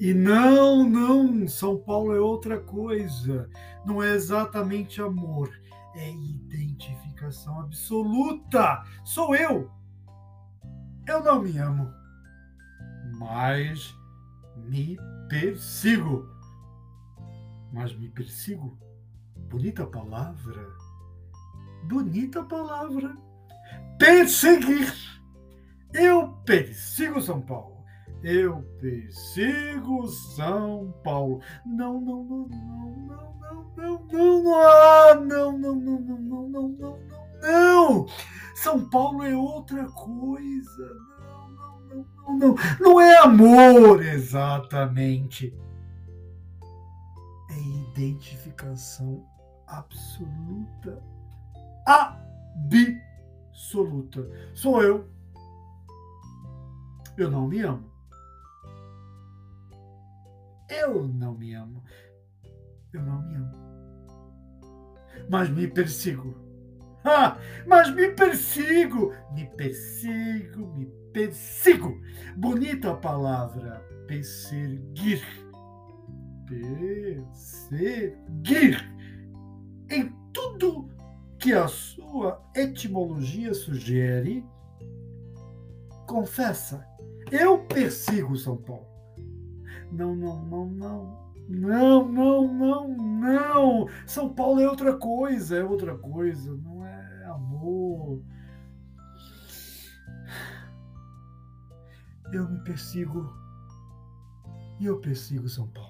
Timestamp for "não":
0.14-0.88, 0.88-1.48, 3.84-4.02, 11.24-11.42, 31.64-32.00, 32.00-32.24, 32.24-32.48, 32.48-32.96, 33.06-33.36, 33.76-33.76, 33.76-34.06, 34.10-34.42, 34.42-34.56, 35.14-35.56, 35.58-35.76, 35.76-36.00, 36.00-36.00, 36.00-36.18, 36.18-36.48, 36.48-36.68, 36.68-36.98, 37.40-38.06, 41.20-41.48, 41.50-41.80, 41.80-42.06, 42.26-42.38, 42.38-42.56, 42.80-43.00, 57.30-57.46, 61.08-61.34, 63.02-63.22, 89.90-90.14, 90.14-90.44, 90.44-90.66, 90.66-91.28, 91.48-92.06, 92.06-92.52, 92.52-92.88, 92.88-93.88, 96.56-96.84